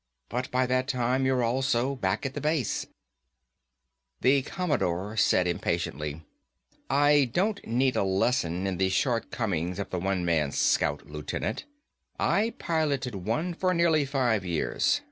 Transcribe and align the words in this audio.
But 0.29 0.49
by 0.49 0.65
that 0.65 0.87
time 0.87 1.27
you're 1.27 1.43
also 1.43 1.93
back 1.95 2.23
to 2.23 2.29
the 2.29 2.41
base." 2.41 2.87
The 4.21 4.41
Commodore 4.41 5.15
said 5.15 5.45
impatiently, 5.45 6.23
"I 6.89 7.29
don't 7.31 7.63
need 7.67 7.95
a 7.95 8.03
lesson 8.03 8.65
in 8.65 8.77
the 8.77 8.89
shortcomings 8.89 9.77
of 9.77 9.91
the 9.91 9.99
One 9.99 10.25
Man 10.25 10.51
Scout, 10.53 11.05
Lieutenant. 11.05 11.65
I 12.19 12.55
piloted 12.57 13.13
one 13.13 13.53
for 13.53 13.75
nearly 13.75 14.03
five 14.05 14.43
years. 14.43 14.99